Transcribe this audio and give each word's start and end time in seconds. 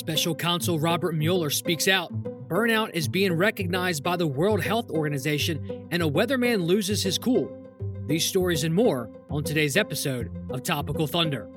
Special 0.00 0.34
counsel 0.34 0.78
Robert 0.78 1.14
Mueller 1.14 1.50
speaks 1.50 1.86
out. 1.86 2.10
Burnout 2.48 2.88
is 2.94 3.06
being 3.06 3.34
recognized 3.34 4.02
by 4.02 4.16
the 4.16 4.26
World 4.26 4.62
Health 4.62 4.88
Organization, 4.88 5.86
and 5.90 6.02
a 6.02 6.06
weatherman 6.08 6.64
loses 6.64 7.02
his 7.02 7.18
cool. 7.18 7.54
These 8.06 8.24
stories 8.24 8.64
and 8.64 8.74
more 8.74 9.10
on 9.28 9.44
today's 9.44 9.76
episode 9.76 10.30
of 10.48 10.62
Topical 10.62 11.06
Thunder. 11.06 11.50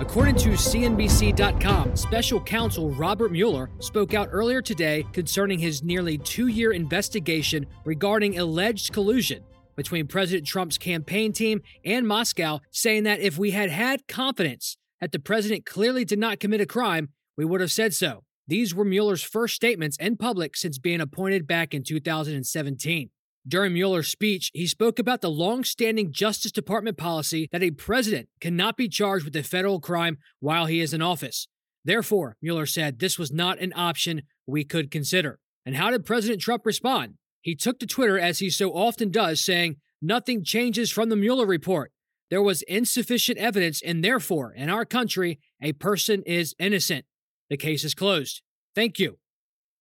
According 0.00 0.36
to 0.36 0.52
CNBC.com, 0.52 1.96
special 1.96 2.40
counsel 2.40 2.90
Robert 2.92 3.30
Mueller 3.30 3.68
spoke 3.78 4.14
out 4.14 4.30
earlier 4.32 4.62
today 4.62 5.04
concerning 5.12 5.58
his 5.58 5.82
nearly 5.82 6.16
two 6.16 6.46
year 6.46 6.72
investigation 6.72 7.66
regarding 7.84 8.38
alleged 8.38 8.94
collusion 8.94 9.44
between 9.76 10.06
President 10.06 10.46
Trump's 10.46 10.78
campaign 10.78 11.34
team 11.34 11.60
and 11.84 12.08
Moscow, 12.08 12.60
saying 12.70 13.02
that 13.02 13.20
if 13.20 13.36
we 13.36 13.50
had 13.50 13.68
had 13.68 14.08
confidence 14.08 14.78
that 15.00 15.12
the 15.12 15.18
president 15.18 15.66
clearly 15.66 16.04
did 16.04 16.18
not 16.18 16.40
commit 16.40 16.60
a 16.60 16.66
crime, 16.66 17.10
we 17.36 17.44
would 17.44 17.60
have 17.60 17.72
said 17.72 17.94
so. 17.94 18.24
These 18.46 18.74
were 18.74 18.84
Mueller's 18.84 19.22
first 19.22 19.54
statements 19.54 19.96
in 19.98 20.16
public 20.16 20.56
since 20.56 20.78
being 20.78 21.00
appointed 21.00 21.46
back 21.46 21.72
in 21.72 21.84
2017. 21.84 23.10
During 23.46 23.72
Mueller's 23.72 24.08
speech, 24.08 24.50
he 24.52 24.66
spoke 24.66 24.98
about 24.98 25.22
the 25.22 25.30
long 25.30 25.64
standing 25.64 26.12
Justice 26.12 26.52
Department 26.52 26.98
policy 26.98 27.48
that 27.52 27.62
a 27.62 27.70
president 27.70 28.28
cannot 28.40 28.76
be 28.76 28.88
charged 28.88 29.24
with 29.24 29.36
a 29.36 29.42
federal 29.42 29.80
crime 29.80 30.18
while 30.40 30.66
he 30.66 30.80
is 30.80 30.92
in 30.92 31.00
office. 31.00 31.46
Therefore, 31.84 32.36
Mueller 32.42 32.66
said 32.66 32.98
this 32.98 33.18
was 33.18 33.32
not 33.32 33.58
an 33.58 33.72
option 33.74 34.22
we 34.46 34.64
could 34.64 34.90
consider. 34.90 35.38
And 35.64 35.76
how 35.76 35.90
did 35.90 36.04
President 36.04 36.42
Trump 36.42 36.66
respond? 36.66 37.14
He 37.40 37.54
took 37.54 37.78
to 37.78 37.86
Twitter, 37.86 38.18
as 38.18 38.40
he 38.40 38.50
so 38.50 38.70
often 38.72 39.10
does, 39.10 39.40
saying, 39.40 39.76
Nothing 40.02 40.44
changes 40.44 40.90
from 40.90 41.08
the 41.08 41.16
Mueller 41.16 41.46
report. 41.46 41.92
There 42.30 42.42
was 42.42 42.62
insufficient 42.62 43.38
evidence, 43.38 43.82
and 43.82 44.04
therefore, 44.04 44.52
in 44.52 44.70
our 44.70 44.84
country, 44.84 45.40
a 45.60 45.72
person 45.72 46.22
is 46.24 46.54
innocent. 46.58 47.04
The 47.48 47.56
case 47.56 47.82
is 47.84 47.94
closed. 47.94 48.42
Thank 48.74 48.98
you. 49.00 49.18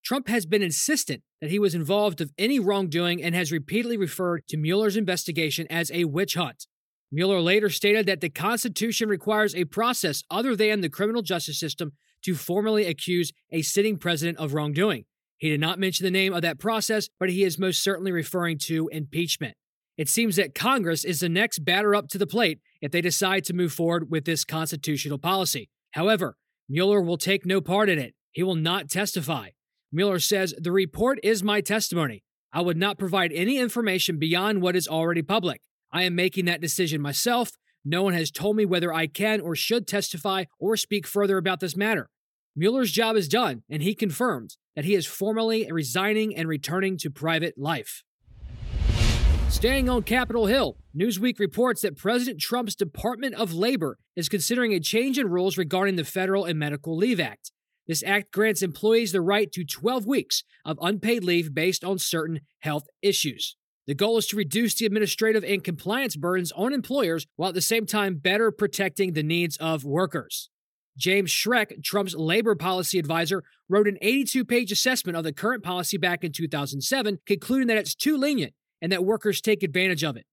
Trump 0.04 0.28
has 0.28 0.46
been 0.46 0.64
insistent 0.64 1.22
that 1.42 1.52
he 1.52 1.60
was 1.60 1.76
involved 1.76 2.22
of 2.22 2.32
any 2.38 2.60
wrongdoing 2.60 3.22
and 3.22 3.36
has 3.36 3.52
repeatedly 3.52 3.98
referred 3.98 4.48
to 4.48 4.58
Mueller's 4.58 4.98
investigation 4.98 5.68
as 5.70 5.92
a 5.92 6.06
witch 6.06 6.34
hunt. 6.34 6.66
Mueller 7.12 7.42
later 7.42 7.70
stated 7.70 8.06
that 8.06 8.22
the 8.22 8.30
Constitution 8.30 9.10
requires 9.10 9.56
a 9.56 9.66
process 9.66 10.23
other 10.30 10.56
than 10.56 10.82
the 10.82 10.90
criminal 10.90 11.22
justice 11.22 11.60
system 11.60 11.92
to 12.23 12.36
formally 12.36 12.86
accuse 12.86 13.32
a 13.52 13.62
sitting 13.62 13.98
president 13.98 14.38
of 14.38 14.54
wrongdoing. 14.54 15.06
He 15.38 15.50
did 15.50 15.60
not 15.60 15.80
mention 15.80 16.04
the 16.04 16.12
name 16.12 16.34
of 16.34 16.42
that 16.42 16.60
process, 16.60 17.10
but 17.20 17.30
he 17.30 17.44
is 17.44 17.58
most 17.58 17.82
certainly 17.82 18.12
referring 18.12 18.58
to 18.64 18.90
impeachment. 18.92 19.56
It 20.00 20.08
seems 20.08 20.38
that 20.38 20.55
Congress 20.55 21.03
is 21.03 21.19
the 21.19 21.28
next 21.28 21.66
batter 21.66 21.94
up 21.94 22.08
to 22.11 22.17
the 22.17 22.25
plate 22.25 22.61
if 22.80 22.89
they 22.89 23.02
decide 23.02 23.44
to 23.44 23.53
move 23.53 23.73
forward 23.73 24.09
with 24.09 24.23
this 24.23 24.45
constitutional 24.45 25.17
policy. 25.17 25.69
However, 25.92 26.38
Mueller 26.69 27.02
will 27.02 27.17
take 27.17 27.45
no 27.45 27.59
part 27.59 27.89
in 27.89 28.00
it. 28.00 28.16
He 28.31 28.42
will 28.42 28.55
not 28.55 28.89
testify. 28.89 29.50
Mueller 29.92 30.20
says, 30.20 30.55
The 30.58 30.72
report 30.72 31.20
is 31.22 31.44
my 31.44 31.59
testimony. 31.59 32.23
I 32.53 32.61
would 32.61 32.77
not 32.77 32.97
provide 32.97 33.33
any 33.33 33.58
information 33.58 34.17
beyond 34.17 34.61
what 34.61 34.77
is 34.77 34.88
already 34.88 35.22
public. 35.22 35.59
I 35.92 36.03
am 36.03 36.16
making 36.16 36.45
that 36.45 36.61
decision 36.61 37.02
myself. 37.02 37.52
No 37.83 38.02
one 38.02 38.14
has 38.14 38.31
told 38.31 38.55
me 38.55 38.66
whether 38.66 38.94
I 38.94 39.05
can 39.05 39.42
or 39.42 39.53
should 39.53 39.86
testify 39.86 40.45
or 40.61 40.77
speak 40.77 41.08
further 41.08 41.38
about 41.38 41.59
this 41.59 41.75
matter. 41.75 42.09
Mueller's 42.55 42.94
job 42.94 43.17
is 43.17 43.27
done, 43.27 43.64
and 43.70 43.83
he 43.83 43.94
confirmed 43.94 44.55
that 44.77 44.86
he 44.86 44.95
is 44.95 45.05
formally 45.05 45.67
resigning 45.70 46.33
and 46.38 46.47
returning 46.47 46.97
to 47.00 47.11
private 47.11 47.58
life. 47.58 48.03
Staying 49.50 49.89
on 49.89 50.03
Capitol 50.03 50.45
Hill, 50.45 50.78
Newsweek 50.95 51.39
reports 51.39 51.81
that 51.81 51.97
President 51.97 52.39
Trump's 52.39 52.75
Department 52.75 53.33
of 53.33 53.52
Labor 53.52 53.97
is 54.16 54.30
considering 54.30 54.73
a 54.73 54.80
change 54.80 55.17
in 55.17 55.28
rules 55.28 55.58
regarding 55.58 55.95
the 55.95 56.05
Federal 56.05 56.45
and 56.45 56.58
Medical 56.58 56.95
Leave 56.95 57.19
Act. 57.19 57.52
This 57.88 58.03
act 58.03 58.31
grants 58.31 58.61
employees 58.61 59.11
the 59.11 59.21
right 59.21 59.52
to 59.52 59.65
12 59.65 60.05
weeks 60.05 60.43
of 60.64 60.77
unpaid 60.82 61.23
leave 61.23 61.54
based 61.54 61.83
on 61.83 61.98
certain 61.98 62.42
health 62.59 62.83
issues. 63.02 63.58
The 63.88 63.95
goal 63.95 64.20
is 64.20 64.27
to 64.27 64.38
reduce 64.38 64.76
the 64.76 64.86
administrative 64.86 65.43
and 65.43 65.64
compliance 65.64 66.15
burdens 66.15 66.52
on 66.52 66.71
employers 66.71 67.26
while 67.36 67.49
at 67.49 67.55
the 67.55 67.61
same 67.61 67.88
time 67.88 68.17
better 68.17 68.52
protecting 68.52 69.14
the 69.14 69.23
needs 69.23 69.58
of 69.58 69.83
workers. 69.83 70.52
James 70.95 71.32
Sherk, 71.32 71.83
Trump's 71.83 72.14
labor 72.14 72.55
policy 72.55 72.99
advisor, 72.99 73.43
wrote 73.67 73.88
an 73.88 73.98
82 73.99 74.45
page 74.45 74.71
assessment 74.71 75.17
of 75.17 75.23
the 75.23 75.33
current 75.33 75.64
policy 75.64 75.98
back 75.98 76.23
in 76.23 76.32
2007, 76.32 77.20
concluding 77.26 77.67
that 77.67 77.77
it's 77.77 77.95
too 77.95 78.15
lenient 78.15 78.54
and 78.82 78.92
that 78.92 79.06
workers 79.06 79.42
take 79.42 79.64
advantage 79.64 80.04
of 80.04 80.17
it. 80.17 80.26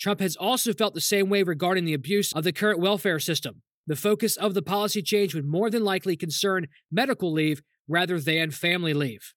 Trump 0.00 0.20
has 0.20 0.36
also 0.36 0.72
felt 0.72 0.94
the 0.94 1.00
same 1.00 1.28
way 1.28 1.42
regarding 1.42 1.84
the 1.84 1.94
abuse 1.94 2.32
of 2.32 2.44
the 2.44 2.52
current 2.52 2.80
welfare 2.80 3.18
system. 3.18 3.62
The 3.86 3.96
focus 3.96 4.36
of 4.36 4.54
the 4.54 4.62
policy 4.62 5.02
change 5.02 5.34
would 5.34 5.44
more 5.44 5.68
than 5.68 5.84
likely 5.84 6.16
concern 6.16 6.68
medical 6.90 7.32
leave 7.32 7.60
rather 7.88 8.20
than 8.20 8.50
family 8.50 8.94
leave. 8.94 9.34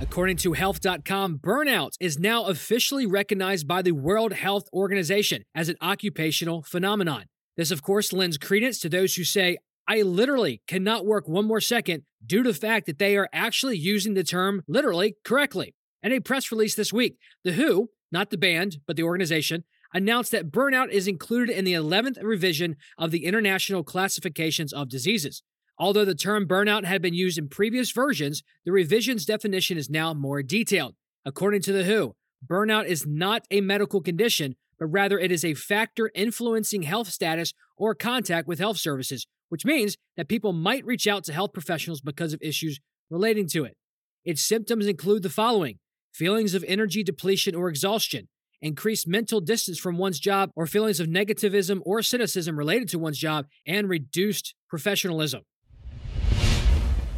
According 0.00 0.38
to 0.38 0.52
Health.com, 0.54 1.38
burnout 1.38 1.92
is 2.00 2.18
now 2.18 2.44
officially 2.46 3.06
recognized 3.06 3.68
by 3.68 3.80
the 3.80 3.92
World 3.92 4.32
Health 4.32 4.64
Organization 4.72 5.44
as 5.54 5.68
an 5.68 5.76
occupational 5.80 6.62
phenomenon. 6.62 7.24
This, 7.56 7.70
of 7.70 7.82
course, 7.82 8.12
lends 8.12 8.36
credence 8.36 8.80
to 8.80 8.88
those 8.88 9.14
who 9.14 9.24
say, 9.24 9.58
I 9.86 10.02
literally 10.02 10.62
cannot 10.66 11.06
work 11.06 11.28
one 11.28 11.46
more 11.46 11.60
second 11.60 12.02
due 12.26 12.42
to 12.42 12.52
the 12.52 12.58
fact 12.58 12.86
that 12.86 12.98
they 12.98 13.16
are 13.16 13.28
actually 13.32 13.76
using 13.76 14.14
the 14.14 14.24
term 14.24 14.62
literally 14.66 15.16
correctly. 15.24 15.74
In 16.04 16.12
a 16.12 16.20
press 16.20 16.52
release 16.52 16.74
this 16.74 16.92
week, 16.92 17.16
The 17.44 17.54
WHO, 17.54 17.88
not 18.12 18.28
the 18.28 18.36
band, 18.36 18.76
but 18.86 18.94
the 18.94 19.02
organization, 19.02 19.64
announced 19.94 20.32
that 20.32 20.50
burnout 20.50 20.90
is 20.90 21.08
included 21.08 21.56
in 21.56 21.64
the 21.64 21.72
11th 21.72 22.22
revision 22.22 22.76
of 22.98 23.10
the 23.10 23.24
International 23.24 23.82
Classifications 23.82 24.70
of 24.70 24.90
Diseases. 24.90 25.42
Although 25.78 26.04
the 26.04 26.14
term 26.14 26.46
burnout 26.46 26.84
had 26.84 27.00
been 27.00 27.14
used 27.14 27.38
in 27.38 27.48
previous 27.48 27.90
versions, 27.90 28.42
the 28.66 28.70
revision's 28.70 29.24
definition 29.24 29.78
is 29.78 29.88
now 29.88 30.12
more 30.12 30.42
detailed. 30.42 30.94
According 31.24 31.62
to 31.62 31.72
The 31.72 31.84
WHO, 31.84 32.14
burnout 32.46 32.84
is 32.84 33.06
not 33.06 33.46
a 33.50 33.62
medical 33.62 34.02
condition, 34.02 34.56
but 34.78 34.88
rather 34.88 35.18
it 35.18 35.32
is 35.32 35.42
a 35.42 35.54
factor 35.54 36.10
influencing 36.14 36.82
health 36.82 37.08
status 37.08 37.54
or 37.78 37.94
contact 37.94 38.46
with 38.46 38.58
health 38.58 38.76
services, 38.76 39.26
which 39.48 39.64
means 39.64 39.96
that 40.18 40.28
people 40.28 40.52
might 40.52 40.84
reach 40.84 41.06
out 41.06 41.24
to 41.24 41.32
health 41.32 41.54
professionals 41.54 42.02
because 42.02 42.34
of 42.34 42.42
issues 42.42 42.78
relating 43.08 43.48
to 43.48 43.64
it. 43.64 43.74
Its 44.22 44.42
symptoms 44.42 44.86
include 44.86 45.22
the 45.22 45.30
following 45.30 45.78
feelings 46.14 46.54
of 46.54 46.64
energy 46.66 47.02
depletion 47.02 47.54
or 47.54 47.68
exhaustion, 47.68 48.28
increased 48.62 49.06
mental 49.06 49.40
distance 49.40 49.78
from 49.78 49.98
one's 49.98 50.20
job 50.20 50.50
or 50.54 50.66
feelings 50.66 51.00
of 51.00 51.08
negativism 51.08 51.80
or 51.84 52.02
cynicism 52.02 52.56
related 52.56 52.88
to 52.88 52.98
one's 52.98 53.18
job, 53.18 53.46
and 53.66 53.88
reduced 53.88 54.54
professionalism. 54.68 55.42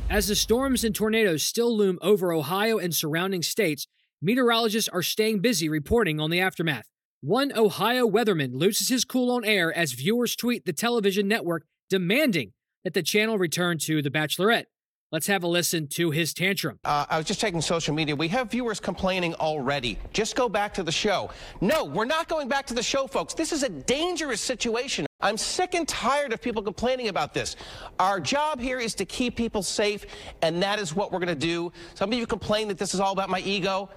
As 0.09 0.29
the 0.29 0.34
storms 0.34 0.83
and 0.84 0.95
tornadoes 0.95 1.45
still 1.45 1.77
loom 1.77 1.99
over 2.01 2.33
Ohio 2.33 2.79
and 2.79 2.95
surrounding 2.95 3.43
states, 3.43 3.87
meteorologists 4.23 4.89
are 4.89 5.03
staying 5.03 5.41
busy 5.41 5.69
reporting 5.69 6.21
on 6.21 6.31
the 6.31 6.41
aftermath. 6.41 6.87
One 7.21 7.53
Ohio 7.57 8.09
weatherman 8.09 8.55
loses 8.55 8.89
his 8.89 9.05
cool 9.05 9.31
on 9.31 9.45
air 9.45 9.77
as 9.77 9.93
viewers 9.93 10.37
tweet 10.37 10.65
the 10.65 10.73
television 10.73 11.27
network 11.28 11.65
demanding 11.91 12.53
that 12.84 12.95
the 12.95 13.03
channel 13.03 13.37
return 13.37 13.78
to 13.78 14.01
The 14.01 14.11
Bachelorette. 14.11 14.67
Let's 15.12 15.28
have 15.28 15.44
a 15.44 15.47
listen 15.47 15.87
to 15.89 16.11
his 16.11 16.34
tantrum. 16.34 16.81
Uh, 16.84 17.06
I 17.09 17.17
was 17.17 17.27
just 17.27 17.39
checking 17.39 17.61
social 17.61 17.94
media. 17.94 18.17
We 18.17 18.27
have 18.28 18.50
viewers 18.50 18.81
complaining 18.81 19.34
already. 19.37 20.00
Just 20.12 20.34
go 20.34 20.49
back 20.49 20.75
to 20.75 20.83
the 20.83 20.91
show. 20.91 21.31
No, 21.61 21.84
we're 21.84 22.06
not 22.06 22.27
going 22.27 22.49
back 22.49 22.67
to 22.67 22.75
the 22.75 22.83
show, 22.83 23.06
folks. 23.06 23.33
This 23.33 23.53
is 23.53 23.62
a 23.62 23.69
dangerous 23.69 24.41
situation. 24.41 25.06
I'm 25.21 25.37
sick 25.37 25.75
and 25.75 25.87
tired 25.87 26.33
of 26.33 26.43
people 26.43 26.61
complaining 26.61 27.06
about 27.06 27.33
this. 27.33 27.55
Our 28.00 28.19
job 28.19 28.59
here 28.59 28.81
is 28.81 28.97
to 28.97 29.05
keep 29.05 29.37
people 29.37 29.62
safe, 29.62 30.06
and 30.43 30.61
that 30.61 30.81
is 30.81 30.93
what 30.93 31.12
we're 31.12 31.21
going 31.21 31.28
to 31.28 31.34
do. 31.37 31.72
Some 31.95 32.12
of 32.12 32.19
you 32.19 32.27
complain 32.27 32.66
that 32.66 32.77
this 32.77 32.93
is 32.93 32.99
all 32.99 33.12
about 33.12 33.31
my 33.31 33.39
ego. 33.41 33.89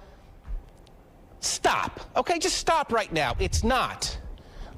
Stop. 1.40 2.02
Okay, 2.16 2.38
just 2.38 2.56
stop 2.56 2.92
right 2.92 3.12
now. 3.12 3.34
It's 3.40 3.64
not. 3.64 4.16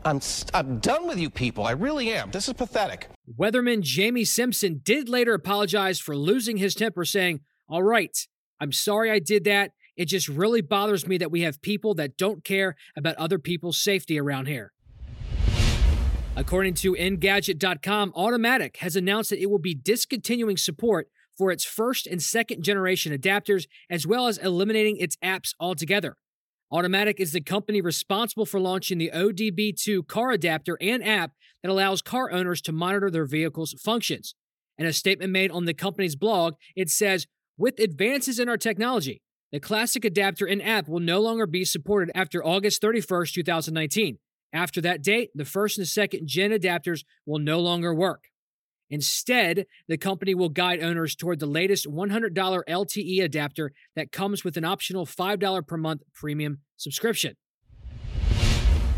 I'm, 0.05 0.21
I'm 0.55 0.79
done 0.79 1.07
with 1.07 1.19
you 1.19 1.29
people. 1.29 1.67
I 1.67 1.73
really 1.73 2.11
am. 2.11 2.31
This 2.31 2.49
is 2.49 2.55
pathetic. 2.55 3.09
Weatherman 3.39 3.81
Jamie 3.81 4.25
Simpson 4.25 4.81
did 4.83 5.09
later 5.09 5.33
apologize 5.33 5.99
for 5.99 6.17
losing 6.17 6.59
his 6.59 6.75
temper, 6.75 7.05
saying, 7.05 7.41
All 7.69 7.83
right, 7.83 8.17
I'm 8.61 8.73
sorry 8.73 9.11
I 9.11 9.19
did 9.21 9.45
that. 9.45 9.73
It 9.97 10.07
just 10.07 10.29
really 10.29 10.61
bothers 10.61 11.07
me 11.07 11.19
that 11.19 11.31
we 11.31 11.43
have 11.43 11.63
people 11.63 11.95
that 11.95 12.17
don't 12.17 12.45
care 12.45 12.77
about 12.97 13.17
other 13.17 13.39
people's 13.39 13.83
safety 13.83 14.19
around 14.19 14.47
here. 14.47 14.73
According 16.35 16.75
to 16.75 16.95
Engadget.com, 16.95 18.13
Automatic 18.15 18.79
has 18.79 18.97
announced 18.97 19.31
that 19.31 19.41
it 19.41 19.51
will 19.51 19.59
be 19.59 19.75
discontinuing 19.75 20.57
support 20.57 21.09
for 21.37 21.51
its 21.51 21.65
first 21.65 22.07
and 22.07 22.23
second 22.23 22.63
generation 22.63 23.17
adapters, 23.17 23.67
as 23.91 24.07
well 24.07 24.27
as 24.27 24.39
eliminating 24.39 24.97
its 24.97 25.17
apps 25.23 25.55
altogether. 25.61 26.17
Automatic 26.73 27.21
is 27.21 27.33
the 27.33 27.43
company 27.43 27.83
responsible 27.83 28.47
for 28.47 28.59
launching 28.59 28.97
the 28.97 29.11
ODB2 29.15 30.07
car 30.07 30.31
adapter 30.31 30.79
and 30.81 31.07
app 31.07 31.33
that 31.63 31.71
allows 31.71 32.01
car 32.01 32.33
owners 32.33 32.63
to 32.63 32.73
monitor 32.73 33.11
their 33.11 33.27
vehicle's 33.27 33.75
functions. 33.75 34.35
In 34.79 34.87
a 34.87 34.93
statement 34.95 35.33
made 35.33 35.51
on 35.51 35.67
the 35.67 35.75
company's 35.75 36.17
blog, 36.17 36.55
it 36.75 36.89
says, 36.89 37.27
With 37.59 37.79
advances 37.79 38.39
in 38.39 38.49
our 38.49 38.57
technology, 38.57 39.21
the 39.53 39.61
classic 39.61 40.03
adapter 40.07 40.47
and 40.47 40.63
app 40.63 40.89
will 40.89 40.99
no 40.99 41.21
longer 41.21 41.47
be 41.47 41.67
supported 41.67 42.11
after 42.15 42.43
August 42.43 42.81
31st, 42.81 43.33
2019. 43.35 44.19
After 44.55 44.81
that 44.81 45.03
date, 45.03 45.29
the 45.35 45.45
first 45.45 45.77
and 45.77 45.87
second 45.87 46.27
gen 46.27 46.53
adapters 46.53 47.05
will 47.27 47.39
no 47.39 47.61
longer 47.61 47.95
work. 47.95 48.29
Instead, 48.93 49.65
the 49.89 49.97
company 49.97 50.35
will 50.35 50.51
guide 50.51 50.83
owners 50.83 51.17
toward 51.17 51.41
the 51.41 51.47
latest 51.47 51.87
$100 51.87 52.35
LTE 52.35 53.25
adapter 53.25 53.73
that 53.97 54.13
comes 54.13 54.45
with 54.45 54.59
an 54.59 54.67
optional 54.67 55.07
$5 55.07 55.67
per 55.67 55.79
month 55.79 56.03
premium 56.13 56.59
subscription. 56.77 57.35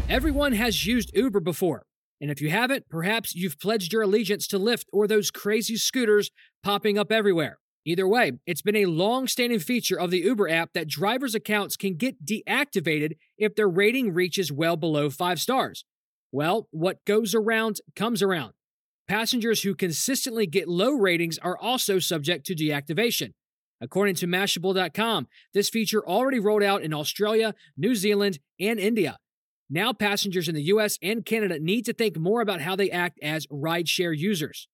Everyone 0.08 0.52
has 0.52 0.84
used 0.84 1.16
Uber 1.16 1.38
before, 1.38 1.86
and 2.20 2.28
if 2.28 2.40
you 2.40 2.50
haven't, 2.50 2.88
perhaps 2.88 3.36
you've 3.36 3.60
pledged 3.60 3.92
your 3.92 4.02
allegiance 4.02 4.48
to 4.48 4.58
Lyft 4.58 4.86
or 4.92 5.06
those 5.06 5.30
crazy 5.30 5.76
scooters 5.76 6.32
popping 6.64 6.98
up 6.98 7.12
everywhere. 7.12 7.58
Either 7.84 8.08
way, 8.08 8.32
it's 8.46 8.62
been 8.62 8.76
a 8.76 8.86
long 8.86 9.28
standing 9.28 9.60
feature 9.60 9.98
of 9.98 10.10
the 10.10 10.20
Uber 10.20 10.48
app 10.48 10.72
that 10.72 10.88
drivers' 10.88 11.36
accounts 11.36 11.76
can 11.76 11.94
get 11.94 12.26
deactivated 12.26 13.12
if 13.38 13.54
their 13.54 13.68
rating 13.68 14.12
reaches 14.12 14.50
well 14.50 14.76
below 14.76 15.08
five 15.08 15.38
stars. 15.38 15.84
Well, 16.32 16.66
what 16.72 17.04
goes 17.04 17.32
around 17.32 17.80
comes 17.94 18.22
around. 18.22 18.54
Passengers 19.06 19.62
who 19.62 19.74
consistently 19.74 20.46
get 20.46 20.66
low 20.66 20.92
ratings 20.92 21.38
are 21.38 21.58
also 21.58 21.98
subject 21.98 22.46
to 22.46 22.54
deactivation. 22.54 23.32
According 23.80 24.14
to 24.16 24.26
Mashable.com, 24.26 25.28
this 25.52 25.68
feature 25.68 26.06
already 26.06 26.40
rolled 26.40 26.62
out 26.62 26.82
in 26.82 26.94
Australia, 26.94 27.54
New 27.76 27.94
Zealand, 27.94 28.38
and 28.58 28.80
India. 28.80 29.18
Now, 29.68 29.92
passengers 29.92 30.48
in 30.48 30.54
the 30.54 30.62
US 30.64 30.98
and 31.02 31.24
Canada 31.24 31.58
need 31.58 31.84
to 31.84 31.92
think 31.92 32.16
more 32.16 32.40
about 32.40 32.62
how 32.62 32.76
they 32.76 32.90
act 32.90 33.18
as 33.22 33.46
rideshare 33.48 34.16
users. 34.16 34.68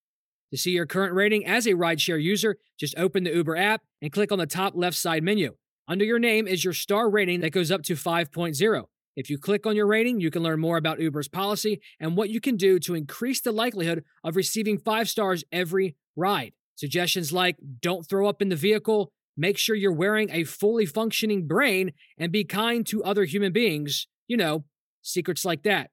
To 0.53 0.59
see 0.59 0.73
your 0.73 0.87
current 0.87 1.15
rating 1.15 1.47
as 1.47 1.67
a 1.67 1.75
rideshare 1.75 2.23
user, 2.23 2.57
just 2.79 2.97
open 2.99 3.25
the 3.25 3.35
Uber 3.35 3.57
app 3.57 3.83
and 4.03 4.13
click 4.13 4.31
on 4.31 4.39
the 4.39 4.47
top 4.47 4.75
left 4.77 4.97
side 4.97 5.23
menu. 5.23 5.57
Under 5.89 6.05
your 6.05 6.19
name 6.21 6.47
is 6.47 6.65
your 6.65 6.73
star 6.73 7.11
rating 7.11 7.41
that 7.41 7.51
goes 7.51 7.71
up 7.71 7.83
to 7.83 7.95
5.0. 7.95 8.85
If 9.17 9.29
you 9.29 9.39
click 9.39 9.67
on 9.67 9.77
your 9.77 9.87
rating, 9.87 10.21
you 10.21 10.31
can 10.31 10.43
learn 10.43 10.61
more 10.61 10.77
about 10.77 11.01
Uber's 11.01 11.29
policy 11.29 11.81
and 11.99 12.17
what 12.17 12.31
you 12.31 12.41
can 12.41 12.57
do 12.57 12.79
to 12.81 12.95
increase 12.95 13.41
the 13.41 13.53
likelihood 13.53 14.05
of 14.23 14.37
receiving 14.37 14.79
five 14.79 15.09
stars 15.09 15.45
every 15.53 15.97
ride. 16.17 16.53
Suggestions 16.77 17.33
like 17.33 17.57
don't 17.81 18.09
throw 18.09 18.29
up 18.29 18.41
in 18.41 18.49
the 18.49 18.57
vehicle, 18.57 19.13
make 19.37 19.59
sure 19.59 19.77
you're 19.77 19.93
wearing 19.93 20.31
a 20.31 20.45
fully 20.45 20.87
functioning 20.87 21.47
brain, 21.47 21.93
and 22.17 22.33
be 22.33 22.45
kind 22.45 22.87
to 22.87 23.03
other 23.05 23.25
human 23.25 23.53
beings. 23.53 24.07
You 24.29 24.37
know, 24.37 24.65
secrets 25.03 25.45
like 25.45 25.65
that. 25.65 25.91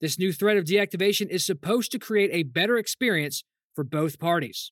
This 0.00 0.18
new 0.18 0.32
threat 0.32 0.56
of 0.56 0.64
deactivation 0.64 1.28
is 1.28 1.44
supposed 1.44 1.90
to 1.92 1.98
create 1.98 2.30
a 2.32 2.44
better 2.44 2.76
experience 2.76 3.42
for 3.74 3.84
both 3.84 4.18
parties. 4.18 4.70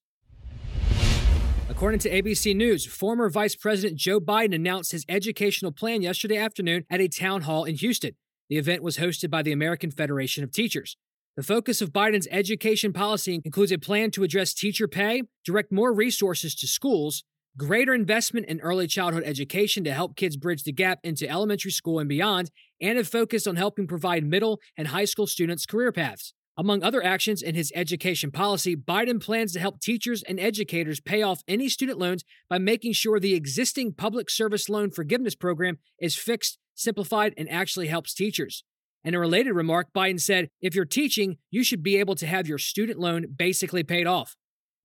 According 1.69 2.01
to 2.01 2.11
ABC 2.11 2.55
News, 2.55 2.87
former 2.87 3.31
Vice 3.31 3.55
President 3.55 3.99
Joe 3.99 4.21
Biden 4.21 4.55
announced 4.55 4.93
his 4.93 5.05
educational 5.09 5.73
plan 5.73 6.03
yesterday 6.03 6.37
afternoon 6.37 6.85
at 6.91 7.01
a 7.01 7.09
town 7.09 7.43
hall 7.43 7.65
in 7.65 7.77
Houston. 7.77 8.13
The 8.51 8.59
event 8.59 8.83
was 8.83 8.99
hosted 8.99 9.31
by 9.31 9.43
the 9.43 9.53
American 9.53 9.91
Federation 9.91 10.45
of 10.45 10.53
Teachers. 10.53 10.97
The 11.37 11.43
focus 11.43 11.81
of 11.81 11.93
Biden's 11.93 12.29
education 12.31 12.93
policy 12.93 13.41
includes 13.45 13.73
a 13.73 13.79
plan 13.79 14.11
to 14.11 14.23
address 14.23 14.53
teacher 14.53 14.87
pay, 14.87 15.23
direct 15.45 15.73
more 15.73 15.95
resources 15.95 16.55
to 16.57 16.67
schools, 16.67 17.25
greater 17.57 17.95
investment 17.95 18.47
in 18.47 18.61
early 18.61 18.87
childhood 18.87 19.23
education 19.25 19.85
to 19.85 19.95
help 19.95 20.17
kids 20.17 20.37
bridge 20.37 20.65
the 20.65 20.73
gap 20.73 20.99
into 21.05 21.29
elementary 21.29 21.71
school 21.71 21.99
and 21.99 22.09
beyond, 22.09 22.51
and 22.81 22.99
a 22.99 23.05
focus 23.05 23.47
on 23.47 23.57
helping 23.57 23.87
provide 23.87 24.25
middle 24.25 24.61
and 24.77 24.89
high 24.89 25.05
school 25.05 25.27
students 25.27 25.65
career 25.65 25.93
paths. 25.93 26.35
Among 26.57 26.83
other 26.83 27.03
actions 27.03 27.41
in 27.41 27.55
his 27.55 27.73
education 27.75 28.31
policy, 28.31 28.77
Biden 28.77 29.23
plans 29.23 29.55
to 29.55 29.61
help 29.61 29.81
teachers 29.81 30.23
and 30.23 30.39
educators 30.39 31.01
pay 31.01 31.23
off 31.23 31.43
any 31.49 31.71
student 31.71 31.99
loans 31.99 32.25
by 32.51 32.59
making 32.59 32.93
sure 32.93 33.19
the 33.19 33.35
existing 33.35 33.95
public 33.95 34.29
service 34.29 34.69
loan 34.69 34.91
forgiveness 34.91 35.35
program 35.35 35.79
is 35.99 36.15
fixed, 36.15 36.59
simplified, 36.75 37.33
and 37.39 37.49
actually 37.51 37.87
helps 37.87 38.13
teachers. 38.13 38.65
In 39.03 39.15
a 39.15 39.19
related 39.19 39.55
remark, 39.55 39.89
Biden 39.97 40.21
said, 40.21 40.49
If 40.61 40.75
you're 40.75 40.85
teaching, 40.85 41.39
you 41.51 41.65
should 41.65 41.83
be 41.83 41.97
able 41.97 42.17
to 42.17 42.27
have 42.27 42.47
your 42.47 42.59
student 42.59 42.99
loan 42.99 43.27
basically 43.35 43.83
paid 43.83 44.07
off. 44.07 44.37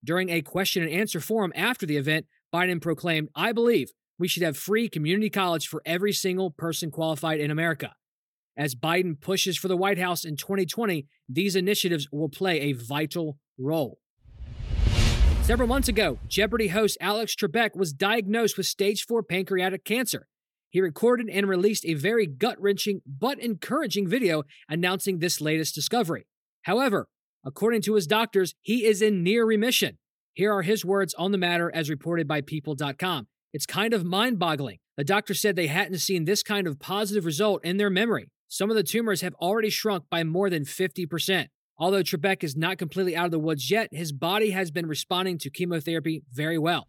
During 0.02 0.30
a 0.30 0.40
question 0.40 0.82
and 0.82 0.90
answer 0.90 1.20
forum 1.20 1.52
after 1.54 1.84
the 1.84 1.98
event, 1.98 2.26
Biden 2.52 2.80
proclaimed, 2.80 3.28
I 3.34 3.52
believe 3.52 3.90
we 4.18 4.26
should 4.26 4.42
have 4.42 4.56
free 4.56 4.88
community 4.88 5.28
college 5.28 5.68
for 5.68 5.82
every 5.84 6.14
single 6.14 6.50
person 6.50 6.90
qualified 6.90 7.40
in 7.40 7.50
America. 7.50 7.94
As 8.58 8.74
Biden 8.74 9.18
pushes 9.20 9.56
for 9.56 9.68
the 9.68 9.76
White 9.76 10.00
House 10.00 10.24
in 10.24 10.36
2020, 10.36 11.06
these 11.28 11.54
initiatives 11.54 12.08
will 12.10 12.28
play 12.28 12.60
a 12.60 12.72
vital 12.72 13.38
role. 13.56 14.00
Several 15.42 15.68
months 15.68 15.86
ago, 15.86 16.18
Jeopardy 16.26 16.68
host 16.68 16.98
Alex 17.00 17.36
Trebek 17.36 17.76
was 17.76 17.92
diagnosed 17.92 18.56
with 18.56 18.66
stage 18.66 19.06
4 19.06 19.22
pancreatic 19.22 19.84
cancer. 19.84 20.26
He 20.70 20.80
recorded 20.80 21.28
and 21.30 21.48
released 21.48 21.86
a 21.86 21.94
very 21.94 22.26
gut 22.26 22.60
wrenching 22.60 23.00
but 23.06 23.38
encouraging 23.38 24.08
video 24.08 24.42
announcing 24.68 25.20
this 25.20 25.40
latest 25.40 25.76
discovery. 25.76 26.26
However, 26.62 27.06
according 27.46 27.82
to 27.82 27.94
his 27.94 28.08
doctors, 28.08 28.54
he 28.60 28.84
is 28.84 29.00
in 29.00 29.22
near 29.22 29.46
remission. 29.46 29.98
Here 30.34 30.52
are 30.52 30.62
his 30.62 30.84
words 30.84 31.14
on 31.14 31.30
the 31.30 31.38
matter 31.38 31.70
as 31.72 31.88
reported 31.88 32.26
by 32.26 32.40
People.com. 32.40 33.28
It's 33.52 33.66
kind 33.66 33.94
of 33.94 34.04
mind 34.04 34.40
boggling. 34.40 34.78
The 34.96 35.04
doctor 35.04 35.32
said 35.32 35.54
they 35.54 35.68
hadn't 35.68 35.98
seen 35.98 36.24
this 36.24 36.42
kind 36.42 36.66
of 36.66 36.80
positive 36.80 37.24
result 37.24 37.64
in 37.64 37.76
their 37.76 37.88
memory. 37.88 38.30
Some 38.48 38.70
of 38.70 38.76
the 38.76 38.82
tumors 38.82 39.20
have 39.20 39.34
already 39.34 39.68
shrunk 39.68 40.04
by 40.10 40.24
more 40.24 40.48
than 40.48 40.64
50%. 40.64 41.48
Although 41.76 42.02
Trebek 42.02 42.42
is 42.42 42.56
not 42.56 42.78
completely 42.78 43.14
out 43.14 43.26
of 43.26 43.30
the 43.30 43.38
woods 43.38 43.70
yet, 43.70 43.90
his 43.92 44.10
body 44.10 44.50
has 44.50 44.70
been 44.70 44.86
responding 44.86 45.36
to 45.38 45.50
chemotherapy 45.50 46.22
very 46.32 46.56
well. 46.58 46.88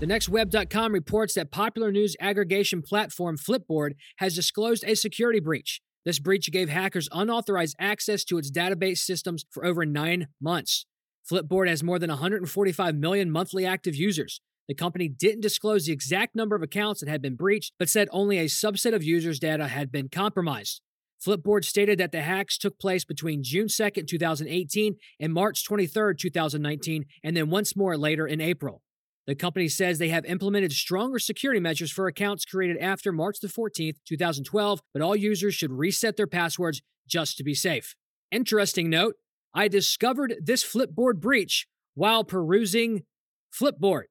The 0.00 0.06
nextweb.com 0.06 0.92
reports 0.92 1.34
that 1.34 1.50
popular 1.50 1.90
news 1.90 2.14
aggregation 2.20 2.82
platform 2.82 3.36
Flipboard 3.38 3.92
has 4.18 4.34
disclosed 4.34 4.84
a 4.86 4.94
security 4.94 5.40
breach. 5.40 5.80
This 6.04 6.20
breach 6.20 6.52
gave 6.52 6.68
hackers 6.68 7.08
unauthorized 7.10 7.74
access 7.80 8.24
to 8.24 8.38
its 8.38 8.50
database 8.50 8.98
systems 8.98 9.46
for 9.50 9.64
over 9.64 9.84
nine 9.86 10.28
months. 10.40 10.86
Flipboard 11.28 11.66
has 11.68 11.82
more 11.82 11.98
than 11.98 12.10
145 12.10 12.94
million 12.94 13.30
monthly 13.30 13.66
active 13.66 13.96
users. 13.96 14.40
The 14.68 14.74
company 14.74 15.08
didn't 15.08 15.40
disclose 15.40 15.86
the 15.86 15.92
exact 15.92 16.36
number 16.36 16.54
of 16.54 16.62
accounts 16.62 17.00
that 17.00 17.08
had 17.08 17.22
been 17.22 17.36
breached, 17.36 17.72
but 17.78 17.88
said 17.88 18.08
only 18.12 18.38
a 18.38 18.44
subset 18.44 18.94
of 18.94 19.02
users' 19.02 19.38
data 19.38 19.66
had 19.66 19.90
been 19.90 20.08
compromised. 20.10 20.82
Flipboard 21.24 21.64
stated 21.64 21.98
that 21.98 22.12
the 22.12 22.20
hacks 22.20 22.58
took 22.58 22.78
place 22.78 23.04
between 23.04 23.42
June 23.42 23.66
2, 23.68 23.90
2018 24.02 24.96
and 25.18 25.32
March 25.32 25.64
23, 25.64 26.14
2019, 26.14 27.06
and 27.24 27.36
then 27.36 27.50
once 27.50 27.74
more 27.74 27.96
later 27.96 28.26
in 28.26 28.40
April. 28.40 28.82
The 29.26 29.34
company 29.34 29.68
says 29.68 29.98
they 29.98 30.08
have 30.10 30.24
implemented 30.26 30.72
stronger 30.72 31.18
security 31.18 31.60
measures 31.60 31.90
for 31.90 32.06
accounts 32.06 32.44
created 32.44 32.78
after 32.78 33.10
March 33.10 33.40
the 33.40 33.48
14th, 33.48 33.96
2012, 34.06 34.80
but 34.92 35.02
all 35.02 35.16
users 35.16 35.54
should 35.54 35.72
reset 35.72 36.16
their 36.16 36.26
passwords 36.26 36.82
just 37.06 37.36
to 37.38 37.44
be 37.44 37.54
safe. 37.54 37.94
Interesting 38.30 38.88
note, 38.88 39.16
I 39.52 39.68
discovered 39.68 40.36
this 40.40 40.64
Flipboard 40.64 41.20
breach 41.20 41.66
while 41.94 42.22
perusing 42.22 43.04
Flipboard. 43.52 44.04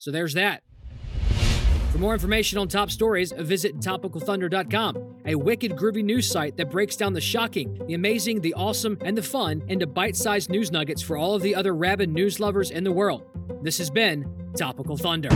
So 0.00 0.10
there's 0.10 0.32
that. 0.34 0.62
For 1.92 1.98
more 1.98 2.14
information 2.14 2.58
on 2.58 2.68
top 2.68 2.90
stories, 2.90 3.32
visit 3.32 3.80
topicalthunder.com, 3.80 5.16
a 5.26 5.34
wicked 5.34 5.72
groovy 5.72 6.02
news 6.02 6.26
site 6.26 6.56
that 6.56 6.70
breaks 6.70 6.96
down 6.96 7.12
the 7.12 7.20
shocking, 7.20 7.78
the 7.86 7.94
amazing, 7.94 8.40
the 8.40 8.54
awesome, 8.54 8.96
and 9.02 9.16
the 9.16 9.22
fun 9.22 9.62
into 9.68 9.86
bite 9.86 10.16
sized 10.16 10.48
news 10.48 10.72
nuggets 10.72 11.02
for 11.02 11.18
all 11.18 11.34
of 11.34 11.42
the 11.42 11.54
other 11.54 11.74
rabid 11.74 12.08
news 12.08 12.40
lovers 12.40 12.70
in 12.70 12.82
the 12.82 12.92
world. 12.92 13.24
This 13.62 13.76
has 13.76 13.90
been 13.90 14.24
Topical 14.56 14.96
Thunder. 14.96 15.28